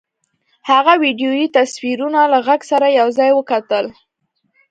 هغه 0.69 0.93
ويډيويي 1.01 1.47
تصويرونه 1.57 2.21
له 2.31 2.39
غږ 2.47 2.61
سره 2.71 2.87
يو 2.99 3.07
ځای 3.17 3.29
وکتل. 3.35 3.85